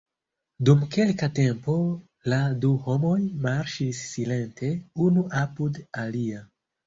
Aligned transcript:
Dum 0.67 0.79
kelka 0.93 1.27
tempo 1.39 1.73
la 2.33 2.39
du 2.63 2.71
homoj 2.87 3.19
marŝis 3.45 4.01
silente 4.13 4.73
unu 5.09 5.27
apud 5.43 5.81
alia. 6.05 6.43